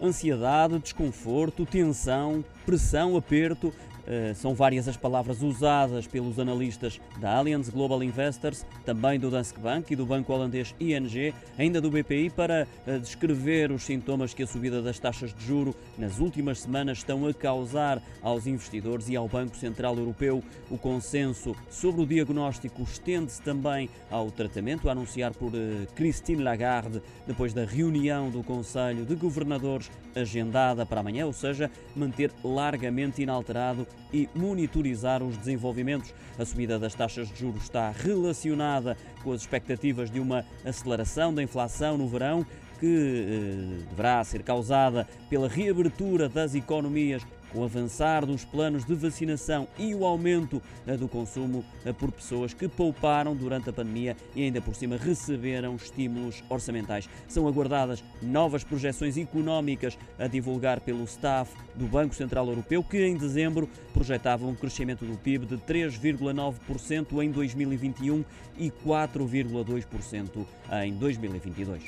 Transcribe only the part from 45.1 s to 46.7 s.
pela reabertura das